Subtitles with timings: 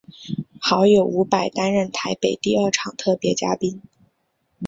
[0.59, 3.83] 好友伍佰担任台北第二场特别嘉宾。